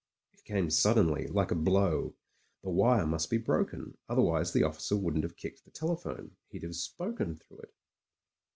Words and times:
It 0.33 0.43
came 0.45 0.71
suddenly— 0.71 1.27
like 1.27 1.51
a 1.51 1.53
blow. 1.53 2.15
The 2.63 2.71
wire 2.71 3.05
must 3.05 3.29
be 3.29 3.37
broken, 3.37 3.99
otherwise 4.09 4.51
the 4.51 4.61
ofUctr 4.61 4.99
wouldn't 4.99 5.23
have 5.25 5.35
kicked 5.37 5.63
the 5.63 5.69
telephone; 5.69 6.37
he'd 6.47 6.63
have 6.63 6.75
spoken 6.75 7.35
through 7.35 7.59
it. 7.59 7.73